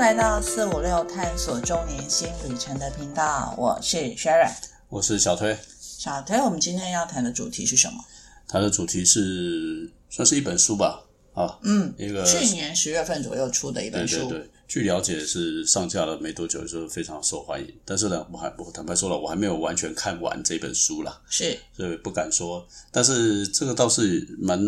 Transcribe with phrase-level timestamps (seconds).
[0.00, 4.50] 来到四五六探索中年新旅程的频道，我是 Sharon，
[4.88, 5.54] 我是小推。
[5.78, 8.02] 小推，我们今天要谈的主题是什么？
[8.48, 11.04] 它的主题是算是一本书吧，
[11.34, 14.50] 啊，嗯，一个去年十月份左右出的一本书，对对对。
[14.66, 22.66] 据了解是上架了没多久就非常受欢迎，但是呢，我还我坦白说了，我还没有完全看完这本书啦，是，所以不敢说。
[22.90, 24.58] 但是这个倒是蛮，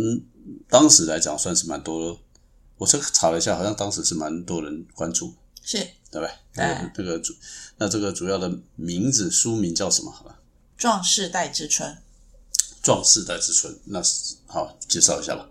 [0.69, 2.21] 当时来讲算是蛮多。
[2.83, 5.33] 我这个查了一下，好像当时是蛮多人关注，
[5.63, 5.79] 是
[6.11, 6.31] 对不对？
[6.53, 7.33] 对，这个主
[7.77, 10.11] 那这个主要的名字书名叫什么？
[10.11, 10.41] 好吧，
[10.81, 11.89] 《壮士代之春》。
[12.83, 15.49] 壮士代之春，那是好介绍一下吧。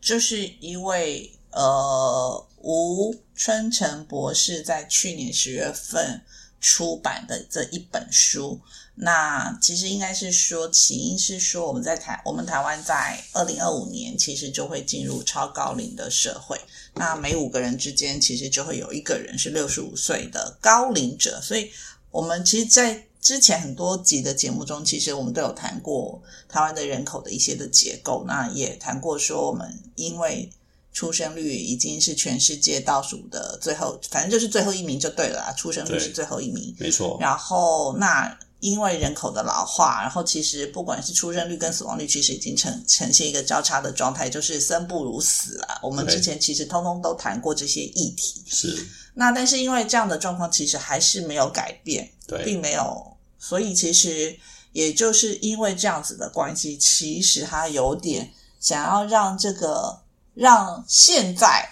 [0.00, 6.22] 就是一位呃吴春成博士在去年十月份
[6.60, 8.60] 出版的这一本书。
[9.00, 16.60] 那其实应该是说，起因是说我们在台，我们台湾在二零二五年其实就会进入超高龄的社会。
[16.94, 21.40] 那每五个人之间，其实就会有一个人是六十五岁的高龄者。
[21.40, 21.70] 所以，
[22.10, 28.24] 我们其实，在之前很多集的节目中，其实我们都有谈过台湾的人口的一些的结构。
[28.26, 30.50] 那也谈过说，我们因为
[30.98, 37.16] 出生率已经是全世界倒数的最后，反正就是最后一名就对了啊，出生率是最后一名，没错。
[37.20, 38.36] 然后那。
[38.60, 45.78] 因为人口的老化，然后其实不管是出生率跟死亡率，其实已经呈呈现一个交叉的状态，就是生不如死了。
[45.80, 48.42] 我们之前其实通通都谈过这些议题。
[48.48, 48.84] 是。
[49.14, 53.16] 那但是因为这样的状况，其实还是没有改变，对，并没有。
[53.38, 54.36] 所以其实
[54.72, 60.00] 也就是因为这样子的关系，其实他有点想要让这个
[60.38, 61.68] 让现在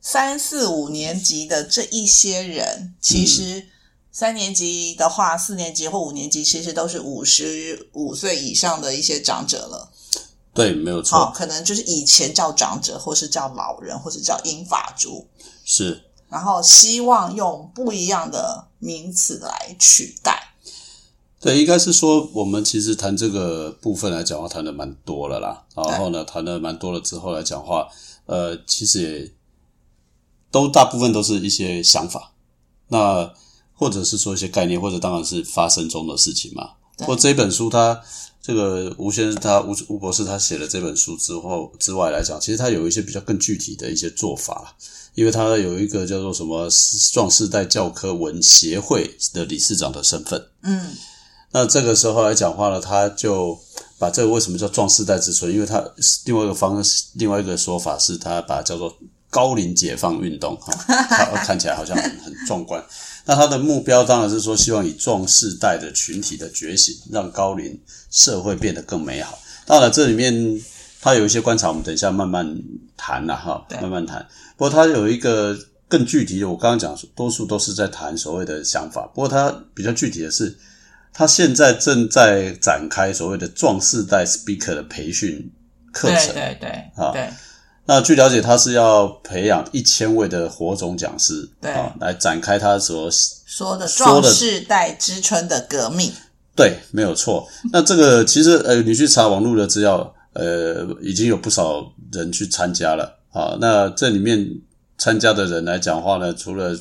[0.00, 3.68] 三四五年级的这一些人，其实。
[4.16, 9.90] 三年级的话，四年级或五年级其实都是五十五岁以上的一些长者了。
[10.52, 11.32] 对，没有错。
[11.34, 15.26] 可能就是以前叫长者，或是叫老人，或是叫英法族。
[15.64, 16.04] 是。
[16.28, 20.43] 然后希望用不一样的名词来取代。
[21.44, 25.62] 对，应该是说我们其实谈这个部分来讲话，谈的蛮多了啦。
[25.76, 27.86] 然后呢，谈的蛮多了之后来讲话，
[28.26, 29.30] 呃，其实也
[30.50, 32.32] 都大部分都是一些想法。
[32.88, 33.32] 那。
[33.76, 36.70] 或者是说一些概念，或者当然是发生中的事情嘛。
[36.98, 38.00] 或这本书，他
[38.40, 44.76] 这个吴先生，他吴吴博士，他写了这本书之后之外来讲，其实他有一些比较更具体的一些做法，
[45.16, 46.68] 因为他有一个叫做什么
[47.12, 50.46] “壮世代教科文协会”的理事长的身份。
[50.62, 50.94] 嗯，
[51.54, 53.56] 那这个时候来讲话呢，他就
[53.96, 55.48] 把这个为什么叫“壮世代之春”？
[55.54, 55.80] 因为他
[56.24, 56.82] 另外一个方
[57.14, 58.92] 另外一个说法是他把它叫做
[59.30, 60.74] “高龄解放运动”哈，
[61.46, 62.84] 看起来好像很很壮观。
[63.24, 69.38] 那他的目标当然是说，希望以壮世代的群体的觉醒，让高龄社会变得更美好。
[69.64, 70.60] 当然，这里面
[71.00, 72.52] 他有一些观察，我们等一下慢慢
[72.96, 74.26] 谈了哈，慢慢谈。
[74.56, 79.06] 不过他有一个更具体的，我刚刚讲，多数都是在谈所谓的想法。
[79.14, 80.58] 不过他比较具体的是，
[81.14, 85.50] 他现在正在展开所谓的壮世代 speaker 的培训
[85.92, 87.30] 课程，对对对，啊，对。
[87.86, 91.70] 那据了解，他是要培养一千位的火种讲师，对，
[92.00, 93.08] 来展开他所
[93.46, 96.10] 说的壮世代之春的革命。
[96.56, 97.46] 对，没有错。
[97.72, 103.56] 那这个其实，呃，你去查网络的资料，呃，已经有不少人去参加了啊。
[103.60, 104.48] 那这里面
[104.96, 106.74] 参加的人来讲话呢，除了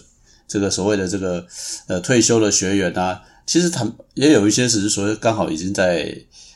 [0.48, 1.46] 这个所谓的这个
[1.88, 6.16] 呃退休的学员啊，其实他也有一些只是说刚好已经在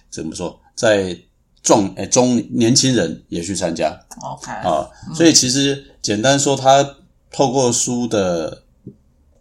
[0.10, 1.18] 怎么说在。
[1.64, 3.90] 壮诶，中年轻人也去参加
[4.24, 6.96] ，OK 啊，所以其实简单说，他
[7.30, 8.64] 透过书的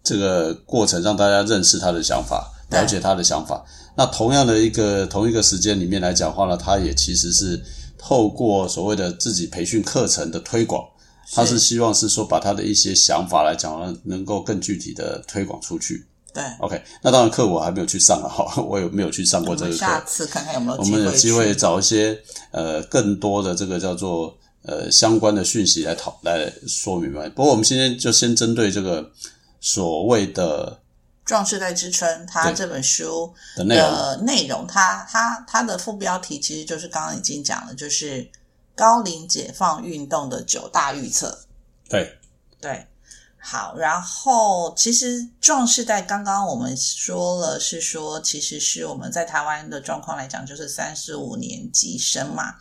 [0.03, 3.65] 这个过程，让大家认识他的想法，了解他的想法。
[3.97, 7.63] 那同样的一个同一个时间里面来讲话呢，他也其实是
[7.97, 10.85] 透过所谓的自己培训课程的推广，
[11.33, 16.05] 他是希望是说把他的一些想法来讲呢，能够更具体的推广出去。
[16.37, 19.77] 对，OK，那当然课我还没有去上啊，哈，我也没有去上过这个课？
[19.79, 22.21] 下次看看有没有我们有机会找一些
[22.51, 27.27] 呃更多的这个叫做呃相关的讯息来讨来说明白。
[27.31, 29.11] 不过我们今天就先针对这个
[29.63, 30.79] 所谓的
[31.27, 38.29] 《壮士代之春》它这本书的内容，内容它它它的副标题其实就是刚刚已经讲了，就是
[38.75, 41.39] 高龄解放运动的九大预测。
[41.89, 42.19] 对
[42.61, 42.87] 对。
[43.49, 52.57] 好，然后其实壮世代刚刚我们说了，是说其实是我们在台湾的状况来讲，就是三十五年级生嘛。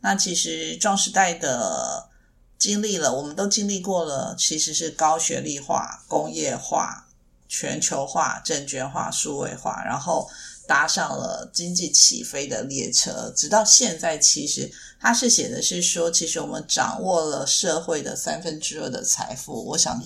[0.00, 2.08] 那其实壮世代的
[2.56, 7.08] 经历了，我们都经历过了，其实是高学历化、工业化、
[7.48, 10.30] 全球化、证券化、数位化，然后
[10.68, 14.70] 搭上了经济起飞的列车，直到现在，其实
[15.00, 19.70] 他是写的是说，其实我们掌握了社会的三分之二的财富。
[19.70, 20.00] 我想。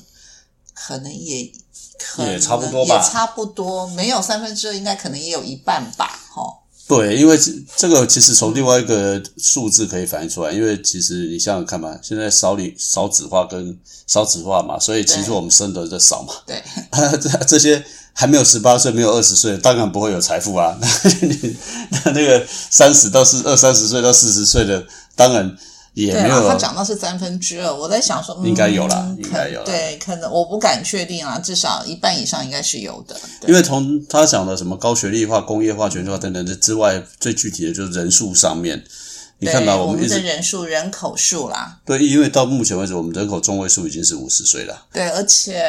[0.74, 1.50] 可能也
[1.98, 6.58] 可能也差不多吧也差不多，没有三分之二，应该可能也有一半吧，哈。
[6.88, 16.34] 对，因为这这个其实从另外一个数字可以反映出来，因为其实你想想看嘛，现在少理少子化跟少子化嘛，所以其实我们生的就少嘛。
[16.44, 16.62] 对，
[17.18, 17.82] 这 这些
[18.12, 20.76] 还没有十八岁、没有二十岁，当然不会有财富啊。
[20.80, 20.86] 那
[22.04, 24.84] 那那个三十到四二三十岁到四十岁的，
[25.16, 25.56] 当然
[25.94, 33.14] 也没有他讲到是三分之二，我在想说，嗯、应该有啦可应该有啦对，可能我不敢确定啊，至少一半以上应该是有的。
[33.46, 38.82] 因为从他讲的什么高学历化、工业化、全球化等等这之外，最具体的就是人数上面。
[39.38, 44.86] 你看到我们的人数、人口数啦，对，因为到目前为止，我们人口中位数已经是五十岁了。
[44.92, 45.60] 对，而且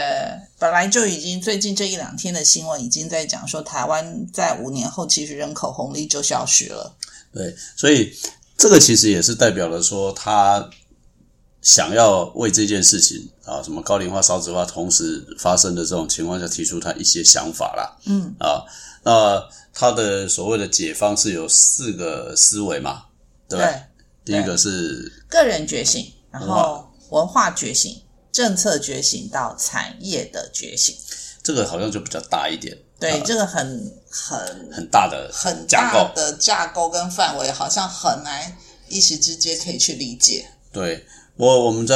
[0.59, 6.95] 本来就已经最近这一两天的新闻已经在讲说，台湾在五年后其实人口红利就消失了。
[7.33, 8.13] 对，所以
[8.57, 10.69] 这个其实也是代表了说他
[11.61, 17.97] 想要为这件事情啊，什么高龄化、少子化同时发生的这种情况下，提出他一些想法啦。
[18.05, 18.63] 嗯，啊，
[19.03, 23.03] 那他的所谓的解方是有四个思维嘛，
[23.49, 24.33] 对吧对？
[24.33, 28.01] 第一个是个人觉醒，然后文化觉醒、
[28.31, 30.95] 政策觉醒到产业的觉醒。
[31.41, 34.39] 这个好像就比较大一点，对，啊这个很很
[34.71, 35.67] 很大的很。
[35.67, 38.55] 大的架构跟范围，好像很难
[38.87, 40.45] 一时之间可以去理解。
[40.71, 41.05] 对
[41.35, 41.95] 我我们在，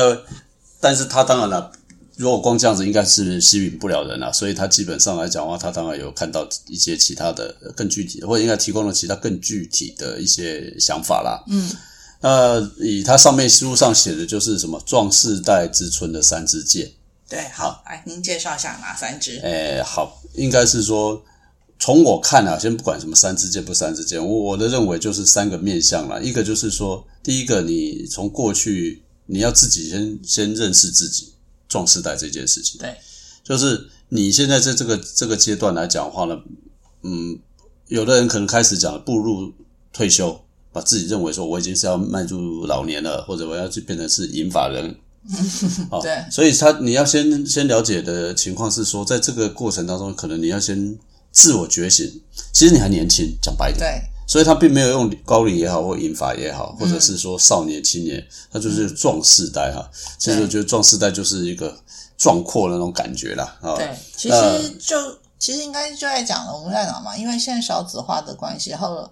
[0.80, 1.72] 但是他当然了。
[2.18, 11.44] 如果光这样子，应该是吸引不了人了，所以他基本上来讲的话，他当然有看到一些其他的呃更具体的，或者应该提供了其他更具体的一些想法啦。
[11.48, 11.72] 嗯，
[12.22, 16.92] 那以他上面书上写的就是什么壮士代之春的三支箭，
[17.30, 19.40] 对，好，来您介绍一下哪三支？
[19.44, 21.22] 诶，好，应该是说
[21.78, 26.20] 从我看啊，先不管什么三支箭不三支箭，我我的认为就是三个面向啦。
[26.20, 31.34] 一个就是说，第一个你从过去你要自己先先认识自己，
[31.68, 32.96] 壮士代这件事情，对，
[33.44, 36.40] 就是你现在在这个这个阶段来讲的话呢，
[37.04, 37.38] 嗯，
[37.88, 39.52] 有的人可能开始讲步入
[39.92, 40.40] 退休，
[40.72, 44.96] 把自己认为说我已经是要迈入老年了，或者我要去变成是银发人。
[45.92, 50.98] 哦，对所以他你要先先了解的情况是说，在这个过程当中，可能你要先
[51.32, 52.22] 自我觉醒。
[52.54, 59.90] 其实你还年轻，讲白一点，对，所以他并没有用高龄也好，或银发也好，或者是说少年、青年，他就是壮世代哈。
[60.18, 61.78] 其实我觉得壮世代就是一个
[62.18, 63.58] 壮阔的那种感觉啦。
[63.62, 64.96] 啊，对，其那实就
[65.38, 69.08] 其实应该就在讲了，我们在讲嘛，因为现在少子化的关系，然后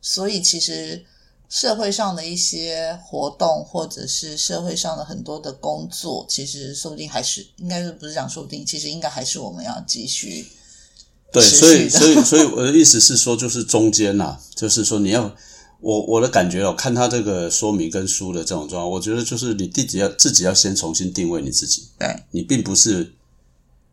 [0.00, 1.04] 所以其实
[1.50, 10.46] 社会上的一些活动，或者是社会上的很多的工作，其实说不定还是应该是不是讲说不定，其实应该还是我们要继续。
[11.32, 15.34] 对，所以所以所以我的意思是说，就是中间呐、就是说你要
[15.80, 23.14] 我我的感觉哦，看他这个说明跟书的这种状况，我觉得就是你自己要自己要先重新定位你自己，对你并不是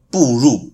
[0.09, 0.71] 步入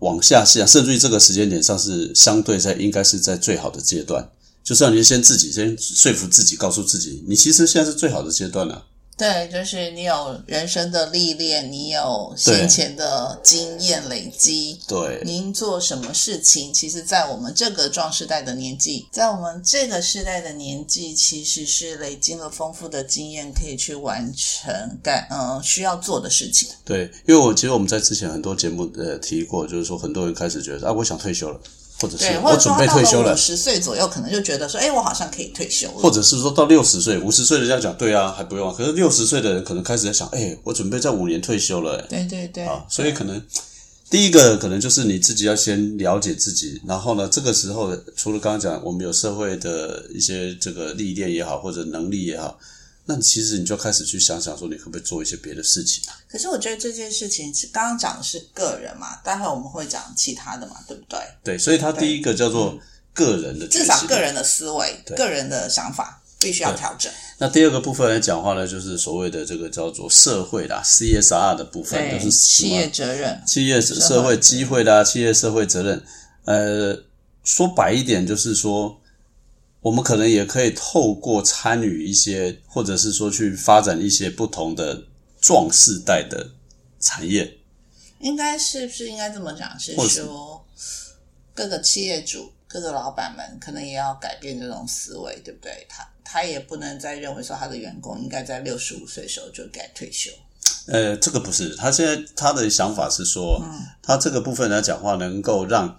[0.00, 4.30] 往下下，甚至于这个时间点上是相对在应该是在最好的阶段，
[4.68, 8.82] 就是要你先自己先说服自己，告诉自己，你其实现在是最好的阶段了、啊。
[9.16, 26.68] 对，就是你有人生的历练，你有先前的经验累积，对，您做什么事情，其实，在我们这个壮世代的年纪，在我们这个世代的年纪，其实是累积了丰富的经验，可以去完成干嗯需要做的事情。
[26.84, 31.58] 对，因为我其实我们在之前很多节目呃提过，就是说很多人开始觉得啊，我想退休了，
[32.00, 35.94] 或者是我准备退休了五，十岁左右，可能就觉得说，哎，我好像可以退休了。
[35.94, 38.74] 或者是说到六十岁、五十岁的人家讲对啊，还不用啊。
[38.76, 43.42] 可是六十岁的人可能开始在想，哎，我准备在五年退休了，哎对对对，啊，所以可能
[44.08, 52.56] 第一个可能就是你自己要先了解自己，然后呢，这个时候除了刚刚讲我们有社会的一些这个历练也好，或者能力也好，
[53.10, 56.12] 那其实你就开始去想想说，你可不可以做一些别的事情啊？
[56.28, 61.18] 可是我觉得这件事情是刚刚讲的是个人嘛，待会我们会讲其他的嘛，对不对？
[61.42, 62.78] 对，所以它第一个叫做
[63.14, 67.10] 个人的至，少个人的思维、个人的想法必须要调整。
[67.38, 76.04] 那第二个部分来讲话呢，就是所谓的这个叫做社会啦 CSR 的部分，就是企业责任，企业社社会机会啦，企业社会责任。
[76.44, 76.94] 呃，
[77.42, 79.00] 说白一点，就是说，
[79.80, 85.04] 我们可能也可以透过参与一些，或者是说去发展一些不同的
[85.40, 86.50] 壮世代的
[86.98, 87.58] 产业。
[88.20, 89.78] 应该是不是应该这么讲？
[89.78, 90.66] 是说
[91.54, 95.86] 各个企业主、各个老板们可能也要改变这种思维，对不对？
[95.88, 100.30] 他他也不能再认为说他的员工应该在六十五岁的时候就该退休。
[100.86, 103.62] 呃，这个不是，他现在他的想法是说，
[104.02, 105.96] 他这个部分来讲话，能够让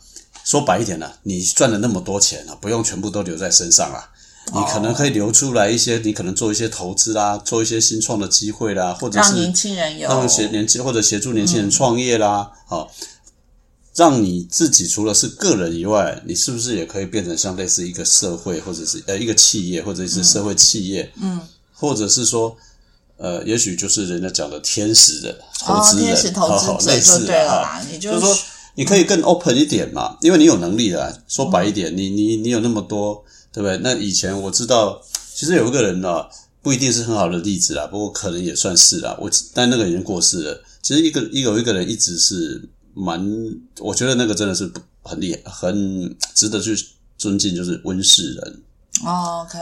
[0.49, 4.09] 说白一点呢、你赚了那么多钱啊，不用全部都留在身上啊。
[4.51, 12.91] 你可能可以留出来一些，你可能做一些投资啦，做一些新创的机会啦，或者是让年轻人有让协年轻或者协助年轻人创业啦，好、
[13.93, 21.39] 让你自己除了是个人以外，你是不是也可以变成像类似一个社会，或者是呃一个企业，或者是社会企业，嗯，
[21.75, 22.57] 或者是说。
[23.21, 28.37] 呃，也许就是人家讲的天使的投哦，资人，天使投好资者类似就对了啊啦，你就就是说
[28.75, 31.23] 你可以更 open 一点嘛，因为你有能力的。
[31.27, 33.77] 说白一点，你你你有那么多，对不对？
[33.79, 35.01] 那以前我知道，
[35.35, 36.23] 其实有一个人呢、
[36.61, 39.17] 不一定是很好的例子啦，不过可能也算是啦。
[39.19, 40.63] 我但那个已经过世了。
[40.81, 43.21] 其实一个一有一个人一直是蛮，
[43.79, 44.71] 我觉得那个真的是
[45.03, 46.75] 很厉害，很值得去
[47.17, 48.61] 尊敬，就是温世仁。
[49.05, 49.59] 哦，OK，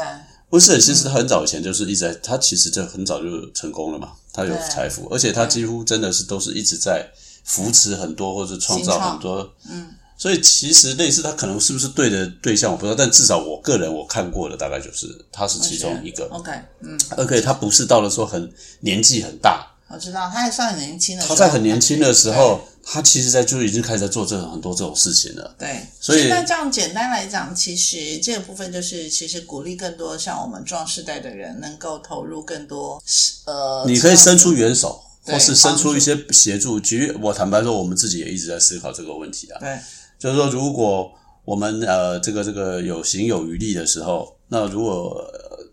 [0.51, 7.11] 温世仁其实很早以前就是一直在，他其实就很早就成功了嘛，他有对财富，而且他几乎真的是都是一直在
[7.47, 9.87] 扶持很多或者创造很多，嗯，
[10.17, 16.51] 所以其实类似他可能是不是对的对象我不知道，但至少我个人我看过的大概就是他是其中一个，OK，
[16.81, 18.51] 嗯，，OK，他不是到了说很
[18.81, 25.55] 年纪很大，我知道，他还算很年轻的，他在很年轻的时候，他其实在就已经开始在做这种很多这种事情了。
[25.57, 33.01] 对，所以那这样简单来讲，其实这个部分就是，其实鼓励更多像我们壮世代的人能够投入更多，
[33.45, 36.79] 呃，你可以伸出援手，对或是伸出一些协助。
[36.79, 39.59] 举例，我坦白说，我们自己也一直在思考这个问题啊。
[39.59, 39.77] 对，
[40.17, 41.11] 就是说，如果
[41.45, 45.65] 我们呃这个这个有行有余力的时候，那如果、呃、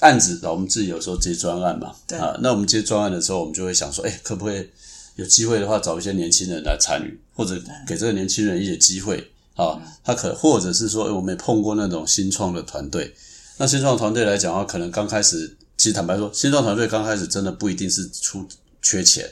[0.00, 4.68] 案子，我们自己有时候接专案嘛，对啊，那我们接专案的时候，我们就会想说，哎，可不可以
[5.16, 13.14] 有机会的话，找一些年轻人来参与，或者给这个年轻人一些机会啊，他可或者是说，诶我们也碰过那种新创的团队，
[13.58, 18.46] 那新创团队来讲的话，可能刚开始，其实坦白说，新创团队刚开始真的不一定是出
[18.82, 19.26] 缺钱，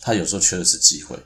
[0.00, 1.16] 他有时候缺的是机会。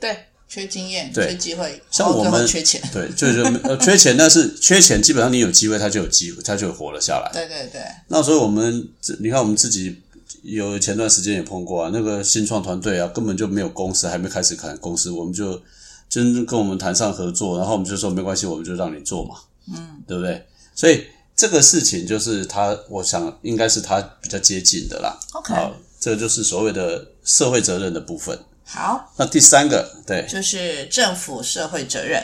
[0.00, 7.30] 对，缺经验，缺机会，像我们缺钱，对，就是呃缺钱，但是缺钱，基本上你有机会，他就有机会，他就活了下来。
[7.32, 10.02] 对对对，那所以我们这你看，我们自己
[10.42, 15.62] 有前段时间也碰过啊，那个新创团队啊，根本就没有公司，还没开始看公司，我们就
[16.08, 19.36] 真跟我们谈上合作，然后我们就说没关系，我们就让你做嘛，
[19.72, 20.44] 嗯，对不对？
[20.74, 21.04] 所以
[21.40, 25.18] 这个事情就是他，我想应该是他比较接近的啦。
[25.32, 28.38] OK 好，这就是所谓的社会责任的部分。
[28.62, 32.22] 好，那第三个，对，就是政府社会责任，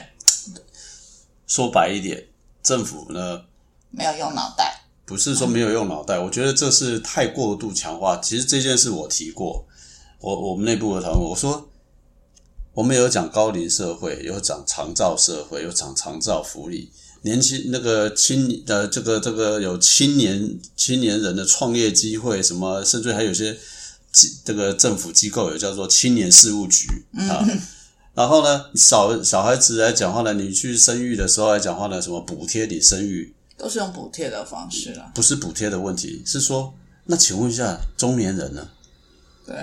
[1.47, 2.27] 说白一点，
[2.63, 3.41] 政府呢
[3.91, 8.19] 没有用脑袋，不是说没有用脑袋，我觉得这是太过度强化。
[8.19, 9.67] 其实这件事我提过，
[10.21, 11.71] 我我们内部的讨论，我说
[12.75, 16.93] 我们有讲高龄社会，有讲长照社会，有讲长照福利，
[17.23, 23.57] 年轻那个青呃这个这个有青年青年人的创业机会，什么甚至还有些
[24.13, 26.87] 机这个政府机构有叫做青年事务局
[27.29, 27.45] 啊。
[28.15, 35.11] 然后呢，小小孩子来讲话呢，你去生育的时候来讲话呢，什么补贴你生育，都是用补贴的方式了。
[35.15, 36.73] 不是补贴的问题，是说，
[37.05, 38.69] 那请问一下，中年人呢？
[39.47, 39.55] 对，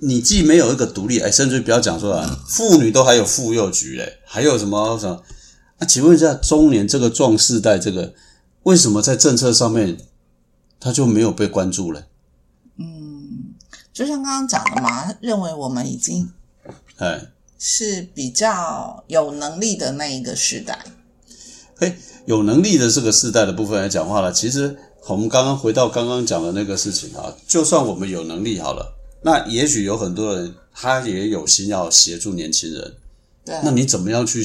[0.00, 5.22] 你既没有一个独立，哎，甚至不要讲说啊，妇女都还有妇幼局嘞，还有什么什么？
[5.78, 8.14] 那请问一下，中年这个壮世代，这个
[8.64, 9.96] 为什么在政策上面
[10.80, 12.06] 他就没有被关注了？
[13.92, 16.30] 就像刚刚讲的嘛，认为我们已经
[16.98, 17.20] 哎，
[17.58, 20.84] 是比较有能力的那一个时代。
[21.78, 24.76] 哎，有能力的这个世代的部分来讲话了，其实
[25.08, 32.94] 我们刚刚回到刚刚讲的那个事情啊，就算我们有能力好了，那也许有很多人他也有心要协助年轻人，
[33.44, 34.44] 对，那你怎么样去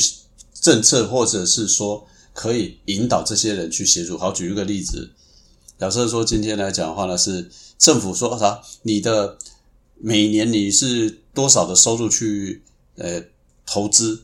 [0.64, 4.18] 政策，或者是说可以引导这些人去协助？
[4.18, 5.12] 好，举一个例子，
[5.78, 9.38] 假设说今天来讲的话呢，是政府说啥，你的
[10.00, 12.64] 每年你是多少的收入去
[12.96, 13.22] 呃
[13.66, 14.24] 投资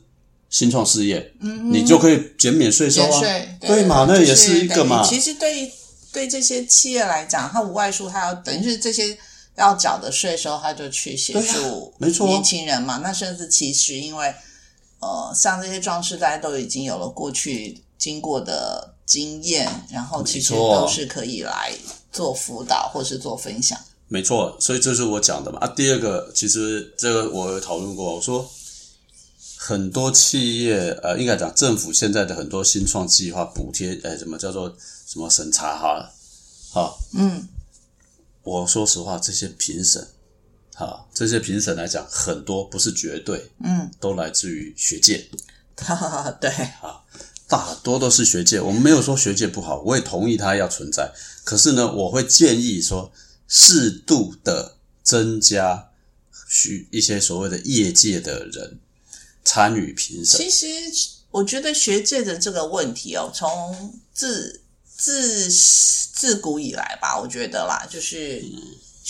[0.49, 3.21] 新创事业，嗯，你就可以减免税收啊，
[3.59, 4.05] 对嘛？
[4.07, 5.69] 那也是一个嘛，其实对于
[6.13, 9.17] 对这些企业来讲，它无外乎它要等于是这些
[9.57, 12.99] 要缴的税收，它就去协助没错年轻人嘛。
[13.03, 14.33] 那甚至其实因为
[14.99, 21.73] 呃，像这些壮士，大家都已经有了过去经过的经验，然后其实都是可以来
[22.11, 23.79] 做辅导或是做分享。
[24.07, 25.59] 没错，所以这是我讲的嘛。
[25.59, 28.49] 啊，第二个，其实这个我有讨论过，我说
[29.55, 34.75] 很多企业，呃，应该讲政府现在的很多新创计划补贴，呃，什么叫做
[35.05, 36.11] 什么审查哈，
[36.73, 37.47] 好，嗯，
[38.41, 40.07] 我说实话，这些评审，
[40.79, 45.27] 哈，这些评审来讲，很多不是绝对，嗯，都来自于学界，
[46.39, 46.49] 对，
[47.49, 48.61] 大多都是学界。
[48.61, 51.11] 我们没有说学界不好，我也同意它要存在。
[51.43, 53.11] 可是呢，我会建议说，
[53.45, 55.89] 适度的增加
[56.47, 58.79] 需一些所谓的业界的人
[59.43, 60.39] 参与评审。
[60.39, 60.65] 其实
[61.31, 64.61] 我觉得学界的这个问题哦，从自
[64.95, 68.41] 自自古以来吧，我觉得啦，就是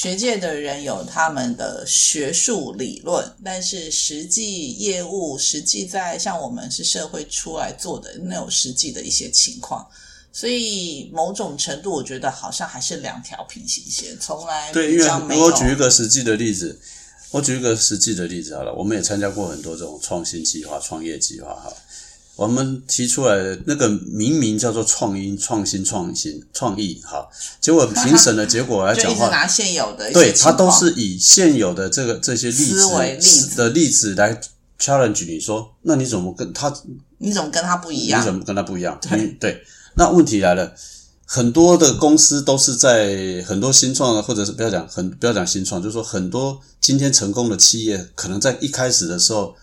[0.01, 9.85] 学界的人有他们的学术理论，但是实际业务、实际在像我们是社会出来做的那种实际的一些情况，
[10.31, 16.79] 所以某种程度，我觉得好像还是两条平行线，从来对，因为我举一个实际的例子，
[17.31, 21.73] 我举一个实际的例子好了，我们也参加过很多这种创新计划、创业计划哈。
[22.39, 27.29] 我们提出来的那个明明叫做创新、创新、创新、创意，好，
[27.59, 34.39] 结果评审的结果来就讲话，拿现有的对，他都是以现有的这个这些例子子的例子来
[34.79, 36.73] challenge 你说，那你怎么跟他
[37.17, 38.23] 你怎么跟他不一样你？
[38.23, 38.97] 怎么跟他不一样？
[39.37, 39.61] 对
[39.95, 40.73] 那问题来了，
[41.25, 49.53] 很多的公司都是在很多新创，或者是不要讲很不要讲新创，就是说很多今天成功的企业，可能在一开始的时候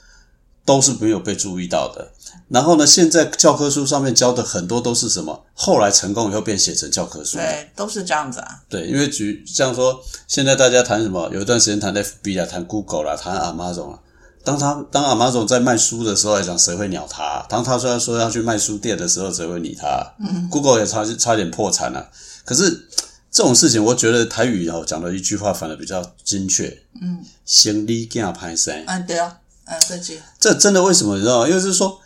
[0.67, 2.13] 都是没有被注意到的。
[2.49, 5.45] 然后呢，现在教科书上面教的很多都是什么？
[5.55, 7.43] 后来成功以后变写成教科书的。
[7.45, 8.61] 对，都是这样子啊。
[8.69, 11.31] 对，因为举像说，现在大家谈什么？
[11.33, 14.01] 有一段时间谈 FB 啊，谈 Google 啦、谈 Amazon 啊。
[14.45, 22.09] 当他当 Amazon 在卖书的时候来讲，谁会鸟他、当他虽然说要去卖书店的时候，谁会理他、嗯、？Google 也差差点破产了、
[22.45, 22.87] 可是
[23.33, 26.69] 这种事情，我觉得台语哦讲的一句话，反而比较精确。
[27.03, 28.85] 嗯，先立惊拍生。
[28.87, 31.17] 嗯，对啊，嗯，这句这真的为什么？
[31.17, 31.49] 你知道吗？
[31.49, 32.01] 因为是说，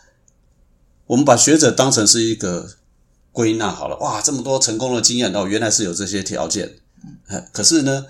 [1.06, 2.68] 我们把学者当成是一个
[3.32, 6.76] 归纳好了，哇，这么多成功的经验哦，原来是有这些条件。
[7.28, 8.06] 嗯，可是呢，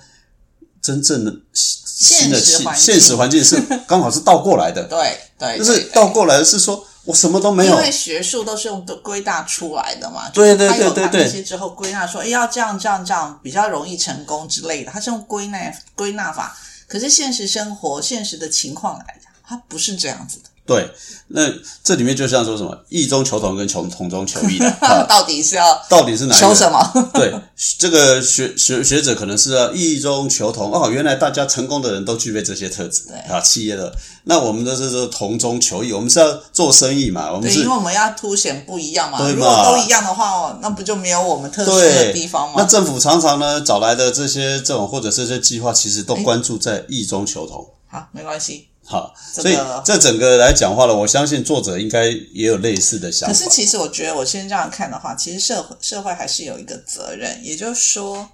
[0.80, 2.84] 真正的新的现实环境。
[2.84, 7.74] 现实环境是刚好是倒过来的，对对，就是倒过来的是说我什么都没有。
[7.74, 11.04] 因，为学术都是用归纳出来的嘛，对对对对对。
[11.06, 15.58] 他那些之后归纳说，哎，要这样这样这样比较容易成功之类的，他是用归纳
[15.96, 16.56] 归纳法。
[16.86, 20.44] 可是现实生活、现实的情况来讲，它不是这样子的。
[20.64, 20.88] 对，
[21.28, 21.42] 那
[21.82, 26.38] 这里面就像说什么异中求同跟求同中求异的， 啊到底是要到底是哪？
[26.38, 26.78] 求什么？
[27.12, 27.34] 对，
[27.76, 33.92] 这个学学学者可能是要异中求同哦，原来大家成功的人都具备这些特质，对啊，企业的，
[34.24, 39.18] 那我们都是说同中求异，我们是要做生意嘛，我们因为我们要凸显不一样嘛。
[39.18, 42.54] 对嘛如果都一样的话，哦，那不就没有我们特殊的地方吗？
[42.58, 47.66] 那政府常常呢找来的这些这种或者这些计划，其实都关注在异中求同。
[47.88, 48.68] 好，没关系。
[48.90, 53.32] 好，所以这整个来讲话了，我相信作者应该也有类似的想法。
[53.32, 58.28] 可是其实我觉得，我先这样看的话，其实社会社会还是有一个责任，也就是说，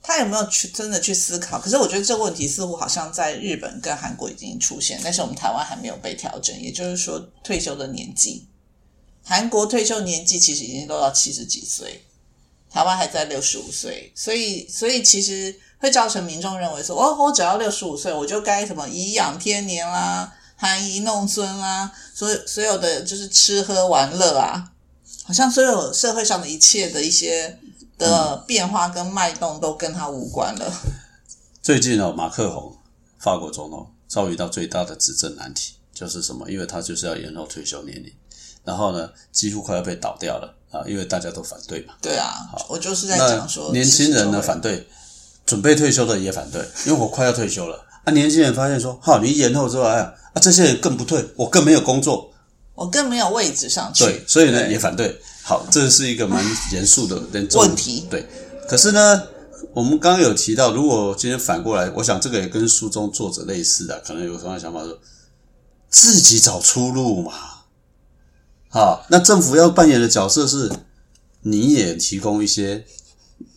[0.00, 1.58] 他有没有去真的去思考？
[1.58, 6.56] 可是我觉得这个问题似乎好像在日本跟韩国已经出现，但是我们台湾还没有被调整。
[6.62, 8.46] 也就是说，退休的年纪，
[9.24, 12.04] 韩国退休年纪其实已经都到七十几岁，
[12.70, 20.32] 台湾还在六十五岁，所以所以其实会造成民众认为说，哦，我只要六十五岁，我就该什么颐养天年啦。
[20.54, 24.70] 含饴弄孙啦，所有所有的就是吃喝玩乐啊，
[25.24, 27.58] 好像所有社会上的一切的一些
[27.98, 30.72] 的变化跟脉动都跟他无关了。
[31.60, 32.76] 最近哦，马克宏
[33.18, 36.48] 法国总统遭遇到最大的执政难题，就是什么？
[36.48, 38.12] 因为他就是要延后退休年龄，
[38.62, 40.84] 然后呢，几乎快要被倒掉了啊！
[40.86, 41.94] 因为大家都反对嘛。
[42.00, 42.32] 对啊，
[42.68, 44.86] 我就是在那讲说，年轻人呢反对，
[45.44, 48.12] 准备退休的也反对，因为我快要退休了啊！
[48.12, 52.32] 年轻人发现说，好，你延后之后，哎呀，啊，这些人更不退，我更没有工作，
[52.74, 55.20] 我更没有位置上去，对，所以呢也反对。
[55.44, 57.20] 好，这是一个蛮严肃的
[57.54, 58.24] 问题对，
[58.68, 59.22] 可是呢，
[59.74, 64.96] 我们刚刚有提到，如果今天反过来，我想这个也跟书中作者类似的，可能有同样想法说，
[65.88, 67.32] 自己找出路嘛。
[68.68, 70.70] 好，那政府要扮演的角色是，
[71.42, 72.84] 你也提供一些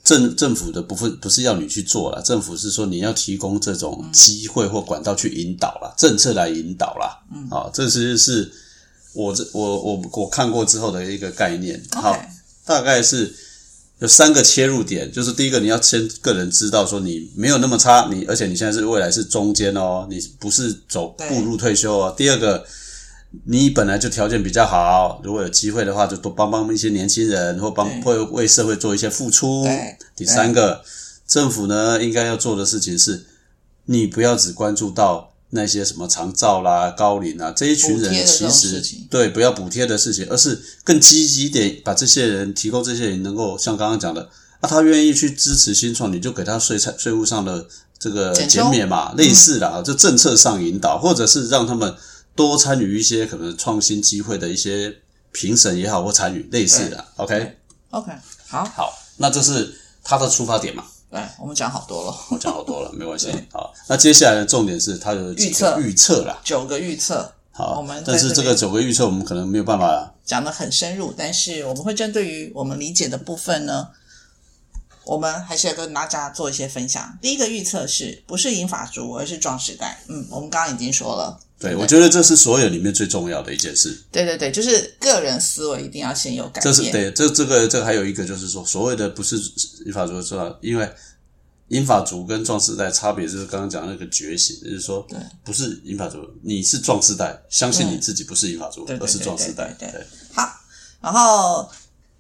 [0.06, 7.20] 政政府的部分，不是要你去做了，政府是说你要提供这种机会或管道去引导啦，政策来引导啦。
[7.34, 8.52] 嗯，啊，这其实是
[9.14, 11.84] 我这我我我看过之后的一个概念。
[11.92, 12.18] 好
[12.64, 13.36] 大概是
[14.00, 22.14] 有三个切入点，就是第一个，你要先个人知道说你没有那么差，你而且你现在是未来是中间哦，你不是走步入退休哦。
[22.16, 22.64] 第二个，
[23.46, 29.68] 你本来就条件比较好，如果有机会的话，就多帮帮一些年轻人，或帮会为社会做一些付出。
[30.16, 30.84] 第三个，
[31.28, 33.26] 政府呢应该要做的事情是，
[33.86, 47.66] 你不要只关注到那些什么长照啦、高龄啊这一群人，其实对不要补贴的事情，而是更积极一点，把这些人提供这些人能够像刚刚讲的，啊，他愿意去支持新创，你就给他税财税务上的
[47.98, 51.94] 这个减免嘛，类似的啊，就政策上引导，或者是让他们
[52.36, 54.94] 多参与一些可能创新机会的一些
[55.32, 57.06] 评审也好，或参与类似的。
[57.16, 58.12] OK，OK，
[58.48, 60.84] 好，好，那这是他的出发点嘛。
[61.10, 63.32] 对我们讲好多了，我讲好多了， 没关系。
[63.54, 66.42] 好，那接下来的重点是它有几个预测预测啦。
[66.44, 73.88] 九个预测，好，我们但是这个九个预测，我们可能没有办法讲的很深入，但是我们会针对于我们理解的部分呢，
[75.06, 77.18] 我们还是要跟大家做一些分享。
[77.22, 80.04] 第一个预测是不是银发族，而是壮时代？
[80.10, 81.40] 嗯，我们刚刚已经说了。
[81.58, 83.98] 对，我觉得这是所有里面最重要的一件事。
[84.12, 86.64] 对对对，就是个人思维一定要先有改变。
[86.64, 89.38] 这是对，这这个这个还有一个就是说，所谓的不是
[89.86, 90.54] 英法族，是吧？
[90.62, 90.90] 因为
[91.70, 99.74] 英法族跟壮士代差别就是刚刚讲那个觉醒，就是说，对，不是英法族，你是壮士代，相信你自己不是英法族，而是壮士代。
[99.80, 99.90] 对
[100.34, 100.48] 好，
[101.02, 101.68] 然后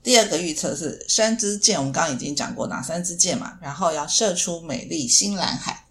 [0.01, 5.84] 第二个预测是三支箭，我们刚刚已经讲过哪三支箭嘛，然后要射出美丽新蓝海，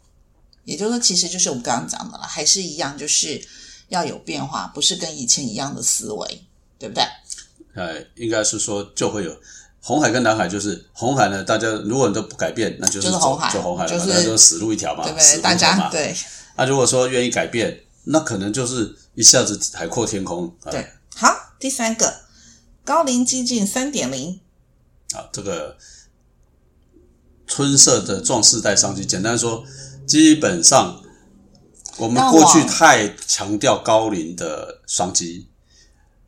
[0.65, 3.41] 也就是说，其实就是我们刚刚讲的了，还是一样，就是
[3.89, 6.45] 要有变化，不是跟以前一样的思维，
[6.79, 7.05] 对不对？
[7.75, 9.37] 呃，应该是说就会有
[9.81, 15.41] 红海跟蓝海，就是红海呢，大家如果你都不改变，那就是走就是红海就红海了嘛，就是那就是死路一条嘛，对不对？
[15.41, 15.89] 大家。
[15.91, 16.15] 对
[16.57, 20.47] 那如果说愿意改变，那可能就是一下子海阔天空。
[20.63, 20.87] 啊对。
[21.17, 22.23] 好，第三个
[22.85, 24.41] 高龄激进三点零，
[25.13, 25.77] 啊，这个
[27.47, 29.65] 春色的壮士代商机，简单说，
[30.07, 31.01] 基本上
[31.97, 35.49] 我们那过去太强调高龄的商机，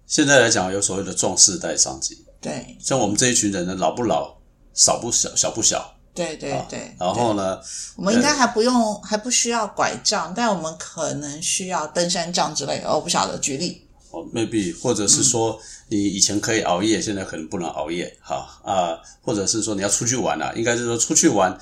[0.07, 2.25] 现在来讲有所谓的壮世代商机。
[2.41, 4.37] 对像我们这一群人呢，老不老，
[4.75, 5.95] 少不小，小不小。
[6.15, 6.95] 对对对。
[6.99, 7.59] 然后呢，
[7.97, 12.89] 我们应该还不用，还不需要拐杖，但我们可能需要登山杖之类的。
[12.91, 13.83] 我不晓得，举例。
[14.11, 21.59] 哦，maybe 或者是说你以前可以熬夜，现在可能不能熬夜，哈啊，或者是说你要出去玩啊，应该是说出去玩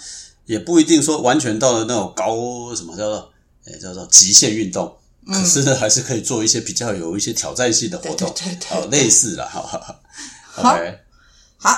[0.46, 3.33] 也不一定说完全到了那种高什么叫做
[3.64, 10.00] 诶叫做极限运动，可是呢还是可以做一些比较有一些挑战性的活动，对对对对哦，类似了，哈哈哈。
[10.52, 10.98] 好 OK，
[11.57, 11.70] 好，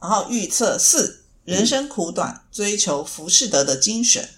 [0.00, 4.28] 然后预测四：人生苦短，追求浮士德的精神。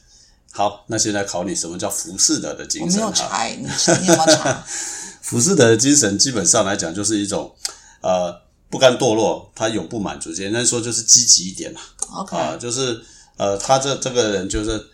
[0.50, 3.06] 好，那现在考你什么叫浮士德的精神哈？
[3.06, 3.66] 有查，你
[4.02, 4.64] 你有没有查？
[5.20, 7.54] 浮士德的精神基本上来讲就是一种
[8.02, 8.34] 呃
[8.68, 11.80] 不甘堕落，他永不满足，简单说就是积极一点啦。
[12.12, 13.02] OK，啊，就是
[13.36, 14.86] 呃，他这这个人就是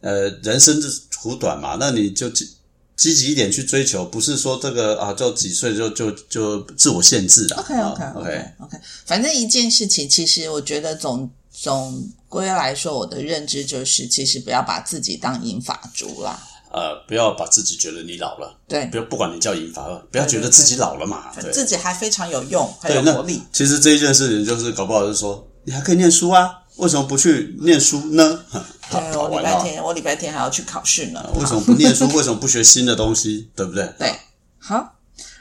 [0.00, 2.48] 呃，人生是苦短嘛，那你就积
[2.96, 7.56] 积极一点去追求，不是说这个啊，就几岁就就就自我限制了。
[7.58, 16.38] OK OK 啊 OK OK，反正一件事情，其实我觉得总总归来说，我的认知就是，其实不要把自己当银发族啦。
[16.70, 21.32] 呃，不要把自己觉得你老了，对不，要不管你叫银发，不要觉得自己老了嘛。
[21.40, 23.42] 对自己还非常有用，还有活力。
[23.52, 28.44] 其实这一件事情就是搞不好是说，你还可以念书啊，为什么不去念书呢？
[28.90, 29.44] 对 我礼！
[29.44, 31.24] 拜天，我礼拜天还要去考试呢。
[31.34, 32.08] 为什么不念书？
[32.08, 33.50] 为什么不学新的东西？
[33.54, 33.84] 对不对？
[33.98, 34.14] 对，
[34.58, 34.94] 好，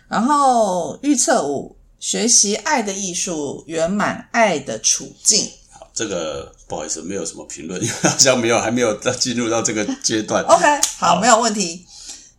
[0.08, 5.48] 然后预测五，学习爱的艺术，圆满爱的处境。
[5.72, 10.44] 好，这个不好意思，没有什么评论，因 为好像没有还没有到进入到这个阶段。
[10.44, 10.66] OK，
[10.98, 11.86] 好，好没有问题。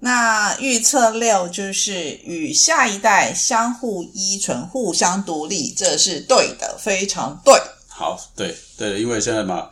[0.01, 7.55] 那预测六就是与下一代相互依存、互相独立，这是对的，非常对。
[7.99, 9.67] 好，对对，因为现在嘛，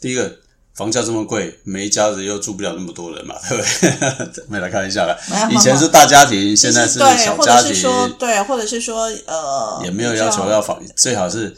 [0.00, 0.36] 第一个
[0.74, 3.62] 房价这么贵，每一家子又住不了那么多人嘛，对不
[4.34, 4.44] 对？
[4.50, 5.16] 没来开玩笑了
[5.48, 11.56] 以前是大家庭，现在是对，或小家庭，者是说对，或者是说呃，也没有要求要房，最好是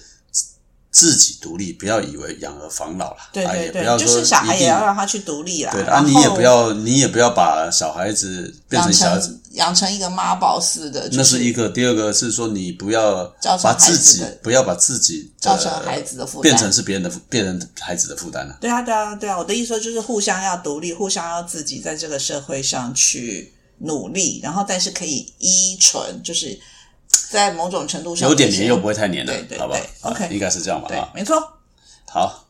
[0.90, 5.72] 自己独立，不要以为养儿防老了，啊对对对，也不要说就是小孩也要让他去独立啦。
[5.72, 11.68] 对啊，你也不要，你也不要把小孩子变成小孩子，成养成一个妈宝似的，就那是一个。
[11.68, 13.24] 第二个是说，你不要
[13.62, 18.58] 把自己不要把自己的造成孩子的负担变成是别人的变成孩子的负担了。
[18.60, 19.38] 对啊，对啊，对啊！
[19.38, 26.58] 我的意思说就是互相要独立，互相要自己在这个社会上去努力，然后但是可以依存，就是
[27.30, 30.88] 在某种程度上有点黏又不会太黏的，对对好不好对啊 OK 应该是这样吧？
[30.88, 31.40] 对啊，，没错。
[32.08, 32.48] 好，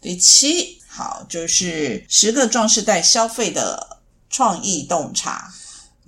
[0.00, 5.48] 第七，好，就是十个壮士代消费的创意洞察。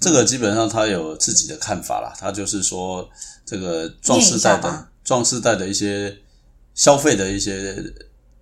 [0.01, 3.09] 这个基本上他有自己的看法啦，他就是说
[3.47, 6.19] 这个壮士代的壮士代的一些
[6.75, 7.77] 消费的一些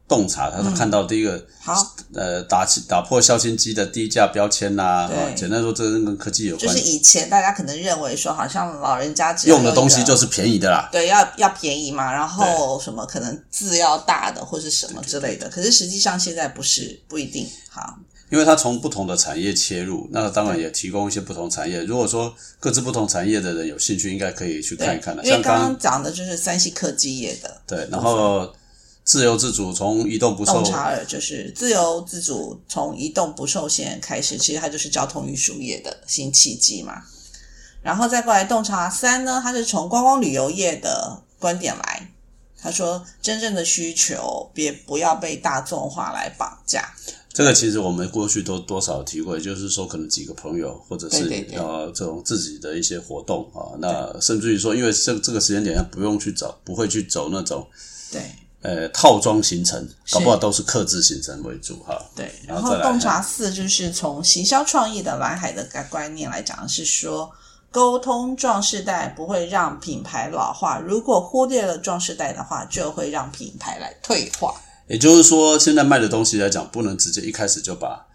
[0.09, 1.45] 洞察，他是看到第一个。
[1.61, 1.75] 好，
[2.15, 10.89] 呃，打起打破孝心机的低价标签呐、对啊简单说，这跟科技有关就是，以前大家可能认为说，好像老人家用的东西就是便宜的啦。
[10.93, 17.45] 对，要要便宜嘛，然后什么可能字要大的或是什么之类的，可是实际上现在不是不一定。
[17.69, 17.99] 好，
[18.31, 21.83] 因为它从不同的产业切入，那当然也提供一些不同产业。
[21.83, 25.25] 如果说各自不同产业的人有兴趣，应该可以去，看一看的。
[25.25, 28.55] 像刚刚刚讲的就是三系科技业的对，然后
[29.07, 37.05] 自由自主，从移动不受洞察尔，就是自由自主，从移动不受限开始，其实它就是交通运输业的新契机嘛。
[37.83, 42.11] 然后再过来洞察三呢，它是从观光旅游业的观点来，
[42.61, 46.93] 他说真正的需求别不要被大众化来绑架。
[47.33, 57.65] 这个其实我们过去都多少提过，也就是说，可能几个朋友，或者是呃这种自己的一些活动啊，那甚至于说，因为这这个时间点不用去走，不会去走那种
[58.11, 58.23] 对
[58.67, 61.97] 呃套装行程，搞不好都是克制行程为主哈。
[62.17, 67.31] 对，然后洞察四就是从行销创意的蓝海的概观念来讲，是说
[67.71, 74.53] 沟通壮世代不会让品牌老化，如果忽略了壮世代的话，就会让品牌来退化。
[74.89, 78.07] 也就是说，现在卖的东西来讲，不能直接一开始就把，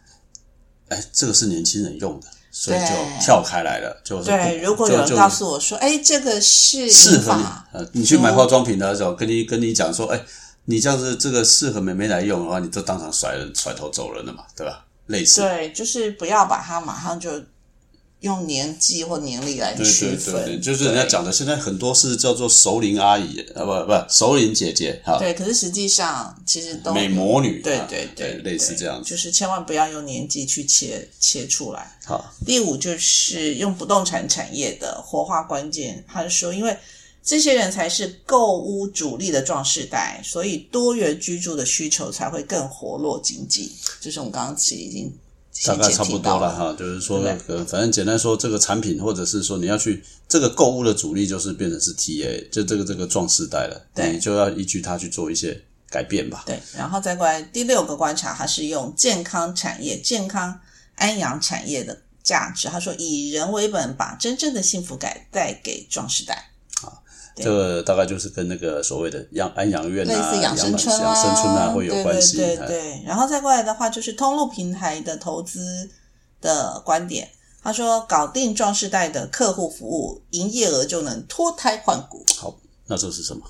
[0.90, 4.02] 哎，这个是年轻人用的，所以就跳开来了。
[4.06, 10.22] 就是对，如果有人告诉我说，哎，这个是适合你，呃，你去买化妆品的时候，跟你跟你讲说，哎，
[10.66, 14.86] 你这样子这个适合妹妹来用的话，你就当场甩人甩头走人了嘛，对吧？
[15.08, 17.32] 类似，对，就是不要把它马上就
[18.22, 29.10] 用年纪或年龄来对区对分，对对，就是人家对讲的，现在很多是叫做熟龄阿姨，啊不不，熟龄姐姐哈，对，可是实际上其实都美魔女，对啊对对，类似对这样子。
[29.10, 31.98] 就是千万不要用年纪去切切出来。
[32.06, 36.78] 好，第五就是用不动产产业的活化关键，他是说，因为
[37.24, 43.72] 这些人才是购屋主力的壮世代，所以多元居住的需求才会更活络经济。
[44.00, 45.14] 就是我们刚刚其实已经
[45.66, 46.18] 大概差不。
[46.18, 56.44] 多了哈，就是说那个，反正简单说，这个产品或者是说你要去这个购物的主力，就是变成是 TA，就这个这个壮世代了，你就要依据它去做一些改变吧。
[56.48, 60.60] 对，然后再过来第六个观察，它是用健康产业、健康
[60.96, 62.68] 安养产业的价值。
[62.68, 66.51] 他说，以人为本，把真正的幸福感带给壮世代。
[67.36, 72.38] 对这个大概就是跟那个所谓的养安养院类啊、似养生村养生村啊会有关系。
[72.38, 73.04] 对对对。
[73.06, 75.90] 然后再过来的话，就是通路平台的投资
[76.42, 77.30] 的观点。
[77.64, 82.26] 他说，搞定壮世代的客户服务，营业额就能脱胎换骨。
[82.36, 83.44] 好，那这是什么？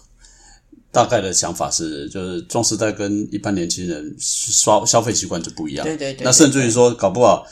[0.91, 5.85] 大概的想法是，就是壮世代跟一般年轻人刷消费习惯就不一样。
[5.85, 7.47] 对对对那甚至于说，搞不好，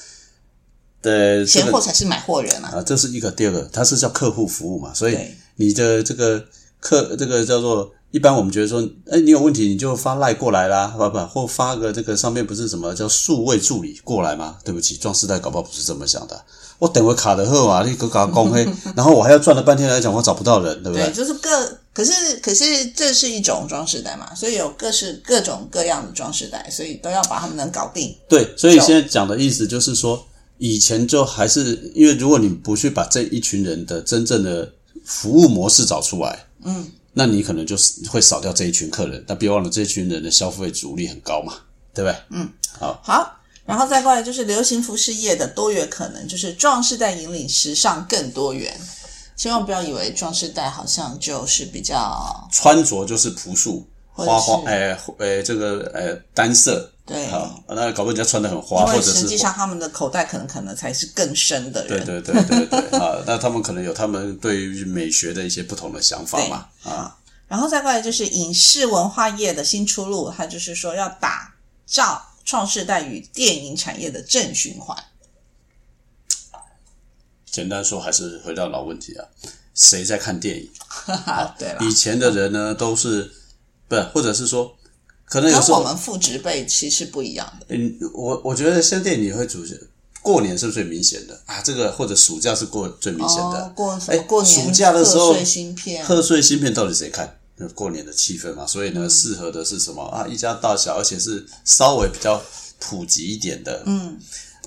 [1.03, 2.73] 呃，这闲货才是买货人啊。
[2.75, 6.41] 啊，这是一个，第二个，它是叫客户服务嘛，所以对你的这个
[6.79, 14.57] 客这个叫做一般我们觉得说，哎，你有问题你就发赖过来啦，不不，或发个这个上面不是什么叫数位助理过来吗？
[14.63, 16.41] 对不起，壮世代搞不好不是这么想的。
[16.79, 28.15] 我等会卡的后啊，你给我搞公黑， 然后我还要转了半天来讲，我找不到人，对不对，就是各，可是可是这是一种装饰带嘛，所以有各式各种各样的装饰带，所以都要把他们能搞定。
[28.29, 30.25] 对，所以现在讲的意思就是说，
[30.57, 34.71] 以前就还是因为如果你不去把这一群人的真正的
[35.09, 39.23] 服务模式找出来，嗯，那你可能就是会少掉这一群客人。
[39.27, 41.53] 但别忘了，这一群人的消费主力很高嘛，
[41.93, 42.17] 对不对？
[42.29, 42.47] 嗯，
[42.79, 48.79] 好，好，然后再过来就是流行服饰业的多元可能，就是壮士代引领时尚更多元。
[49.35, 53.87] 千万不要以为壮士代好像就是比较穿着就是朴素。
[54.11, 62.05] 花花，是哎、哎，这个呃单色，对，好，那搞不好人家穿的很花，因或者实际上他们的口袋可能可能才是更深的人。
[62.05, 67.17] 对对对对对啊，那他们可能有他们对于美学的一些不同的想法嘛，啊，
[67.47, 71.55] 然后再过来就是影视文化业的新出路，它就是说要打
[71.87, 74.95] 造创世代与电影产业的正循环。
[77.49, 79.25] 简单说还是回到老问题啊，
[79.73, 80.69] 谁在看电影？
[81.57, 83.31] 对了，以前的人呢，都是
[83.87, 84.77] 不是，或者是说，
[85.29, 87.67] 可能有时候，我们父职辈其实不一样的。
[87.69, 89.63] 嗯，我我觉得现在电影也会主
[90.21, 93.63] 过年是最明显的啊，这个或者暑假是过最明显的。
[93.63, 97.37] 哦，过什哎么过年暑假的时候贺岁新片，贺岁新片到底谁看？
[97.55, 100.25] 那过年的气氛嘛，所以嗯呢，适合的是什么啊？
[100.27, 102.41] 一家大小，而且是稍微比较
[102.79, 103.83] 普及一点的。
[103.85, 104.17] 嗯，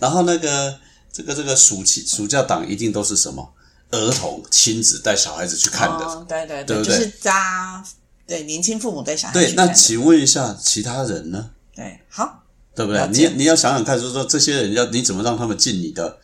[0.00, 0.78] 然后那个
[1.12, 3.52] 这个这个暑期暑假档一定都是什么
[3.90, 6.04] 儿童亲子带小孩子去看的。
[6.04, 7.82] 哦、对对对就是家
[8.26, 11.50] 对年轻父母带小孩对，那请问一下其他人呢？
[11.74, 16.18] 对好对不对你你要想想看，就是说这些人要你怎么让他们进你的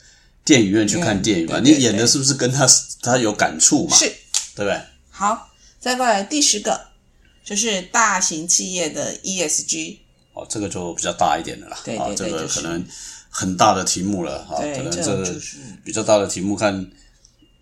[0.44, 1.58] 电影院去看电影嘛？
[1.58, 2.66] 嗯对对你演的是不是跟他
[3.02, 3.96] 他有感触嘛？
[3.96, 4.06] 是
[4.54, 4.80] 对不对？
[5.10, 6.80] 好，再过来第十个
[7.44, 9.98] 就是大型企业的 ESG，
[10.32, 11.78] 哦，这个就比较大一点的啦。
[11.84, 12.84] 对对对这个可能
[13.30, 15.40] 很大的题目了啊，对可能这这个
[15.84, 16.90] 比较大的题目，看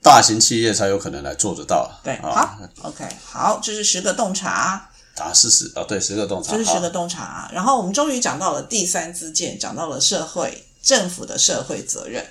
[0.02, 1.90] 大型企业才有可能来做得到。
[2.04, 7.50] 对，啊，好，OK，好，这是十个洞察，啊是十啊，对，十个洞察，好这是十个洞察。
[7.52, 12.24] 然后我们终于讲到了第三支箭，讲到了社会政府的社会责任。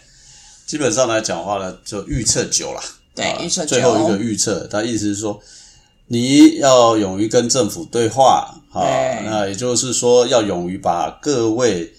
[0.65, 2.81] 基本上来讲的话呢，就预测九啦。
[2.81, 5.39] 啊对预测九最后一个预测，他意思是说，
[6.07, 8.83] 你要勇于跟政府对话啊，
[9.23, 11.93] 那也就是说，要勇于把各位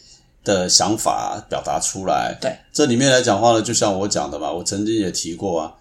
[0.46, 2.38] 的想法表达出来。
[2.40, 5.74] 对，这里面来讲话呢，就像我讲的嘛，我曾经也提过啊，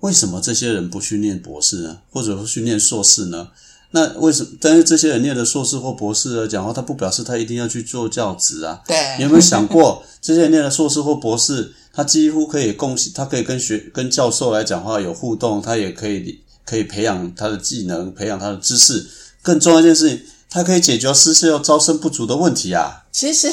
[0.00, 3.48] 为什么这些人不去念博士呢，或者说去念硕士呢？
[3.92, 4.50] 那为什么？
[4.60, 8.82] 但是这些人念了硕士或博士来讲话，他不表示他一定要去做教职啊。
[8.86, 19.06] 对，你有没有想过， 这些人念了硕士或博士，他几乎可以贡献，他可以跟学跟教授来讲话有互动，他也可以可以培养他的技能，培养他的知识。
[19.40, 23.06] 更重要一件事情，他可以解决失校招生不足的问题啊。
[23.10, 23.48] 其实，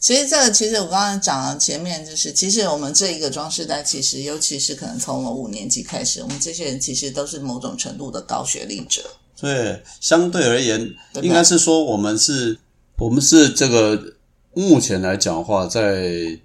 [0.00, 9.02] 其实这个，其实我刚才讲了前面，就是其实我们这一个装饰带，其实尤其是可能从我们五年级开始，我们这些人其实都是某种程度的高学历者。
[9.38, 10.78] 对，相对而言，
[11.12, 12.58] 对对应该是说我们是，
[12.96, 14.14] 我们是这个
[14.54, 16.38] 目前来讲的话，在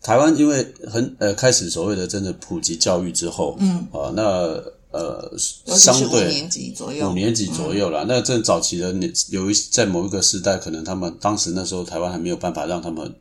[0.00, 4.62] 台湾，因为很呃开始所谓的真的普及教育之后，嗯啊，那
[4.94, 5.36] 呃
[5.76, 8.04] 相对五年级左右，五年级左右啦。
[8.06, 13.12] 那正早期的年，有一在某一个时代，可能他们当时那时候台湾还没有办法让他们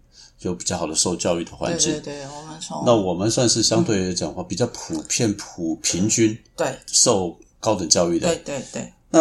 [0.41, 1.91] 有比较好的受教育的环境。
[1.93, 8.27] 对对对，我们从那我们算是相对来讲话比较普遍、普平均对受高等教育的。
[8.27, 9.19] 对对对，那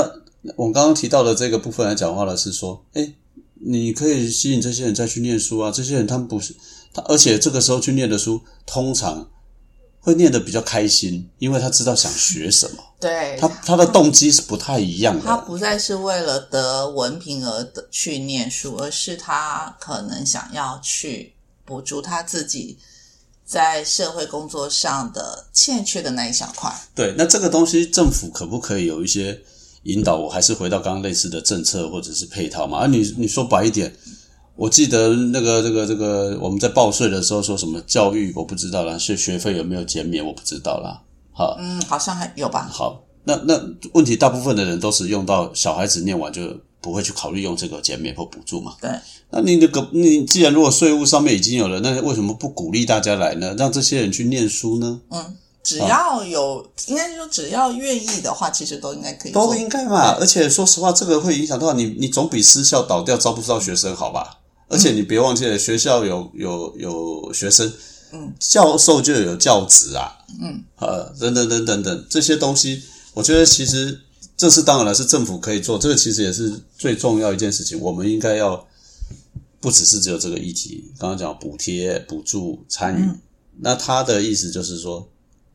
[0.56, 3.14] 我们刚刚提到的这个部分来讲话呢，是说，哎，
[3.54, 5.70] 你可以吸引这些人再去念书啊。
[5.70, 6.54] 这些人他们不是
[6.92, 9.30] 他，而且这个时候去念的书，通常
[10.04, 15.24] 会念得比较开心，因为他知道想学什么，对他他的动机是不太一样的。
[15.24, 21.32] 他不再是为了得文凭而得去念书，而是他可能想要去
[21.64, 22.76] 补足他自己
[23.44, 26.68] 在社会工作上的欠缺的那一小块。
[26.96, 29.40] 对，那这个东西政府可不可以有一些
[29.84, 30.16] 引导？
[30.16, 32.78] 我还是回到刚刚类似的政策或者是配套嘛？
[32.78, 33.94] 啊你，你说白一点。
[34.54, 41.00] 我记得那个这个这个我们在报税的时候说什么教育我不知道啦，是学费有没有减免我不知道啦。
[41.32, 42.68] 好，嗯，好像还有吧？
[42.70, 43.58] 好，那那
[43.94, 46.42] 问题大部分的人都是用到小孩子念完就
[46.82, 48.74] 不会去考虑用这个减免或补助嘛。
[48.80, 48.90] 对，
[49.30, 53.54] 那你那个你既然如果税务上面已经有了，那为什么不鼓励大家来呢？
[53.56, 55.00] 让这些人去念书呢？
[55.08, 59.32] 嗯，只要有，应该是说只要愿意的话，其实都应该可以。
[59.32, 60.14] 都应该嘛。
[60.20, 64.40] 而且说实话，这个会影响到你，你总比私校倒掉招不到学生好吧？
[64.72, 67.70] 而且你别忘记了，学校有有有学生，
[68.10, 72.82] 嗯，教授就有教职啊，嗯，呃，等等等等等这些东西，
[73.12, 74.00] 我觉得其实
[74.34, 78.66] 这是当然了，是政府可以做，这个其实也是最重要一件事情，我们应该要
[79.60, 83.06] 不只是只有这个议题，刚刚讲补贴、补助、参与，
[83.60, 85.06] 那他的意思就是说，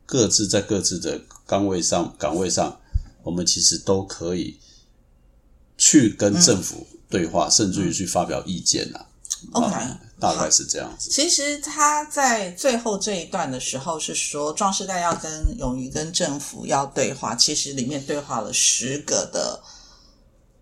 [0.06, 2.80] 各自在各自的岗位上岗位上，
[3.24, 4.60] 我们其实都可以
[5.76, 9.07] 去跟政府对话，甚至于去发表意见啊。
[9.54, 11.10] OK，啊大概是这样子。
[11.10, 19.62] 其实他在最后这一段的时候是说，壮士代要跟勇于跟政府要对话，其实里面对话了十个的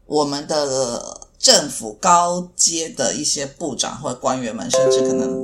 [0.06, 5.42] 我们的政府高阶的一些部长或者官员们，甚至可能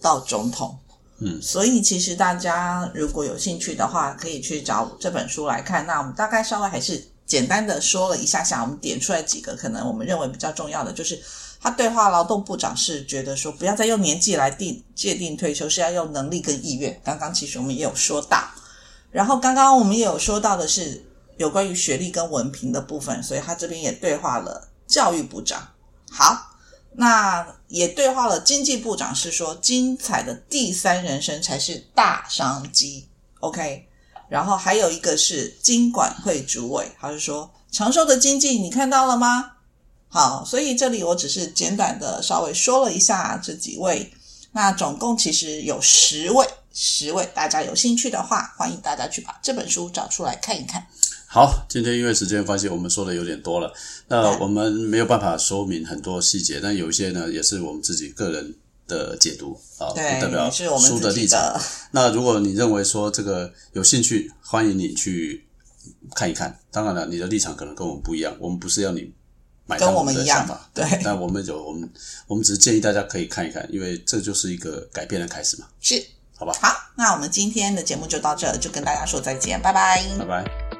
[0.00, 0.78] 到总统。
[1.24, 5.86] 嗯，所以其实大家如果有兴趣的话，可以去找这本书来看。
[5.86, 11.22] 那我们大概稍微还是简单的说了一下下，我们点出来几个可能我们认为比较重要的，就是
[11.62, 17.00] 他对话劳动部长是觉得说，不要再用年纪来定界定退休，是要用能力跟意愿。
[17.04, 18.42] 刚刚其实我们也有说到，
[19.12, 21.04] 然后刚刚我们也有说到的是
[21.36, 25.68] 有关于学历跟文凭的部分，所以他这边也对话了教育部长。
[26.10, 26.48] 好。
[26.94, 33.08] 那也对话了，经济部长是说，精彩的第三人生才是大商机。
[33.40, 33.88] OK，
[34.28, 39.52] 然后还有一个是经管会主委，他是说长寿的经济你看到了吗？
[40.12, 44.12] 好，所以这里我只是简短的稍微说了一下这几位，
[44.52, 50.86] 那总共其实有十位，十位，大家有兴趣的话，欢迎大家去把这本书找出来看一看。
[51.26, 53.72] 好，今天因为时间关系，我们说的有点多了，
[54.08, 58.54] 那我们没有办法说明很多细节，但有一些呢，也是我们自己个人
[58.86, 61.58] 的解读啊，不，代表是我们书自己立场。
[61.92, 65.46] 那如果你认为说这个有兴趣，欢迎你去
[66.14, 66.60] 看一看。
[66.70, 69.10] 当然了，你的立场可能跟我们不一样，我们不是要你
[69.66, 71.88] 买单跟我们一样的想法，对但我们有我们
[72.26, 76.04] 我们只是建议大家可以看一看，因为这就是一个改变的开始嘛，是
[76.36, 76.52] 好吧？
[76.60, 80.71] 好，那我们今天的节目就到这，就跟大家说再见，拜拜拜拜。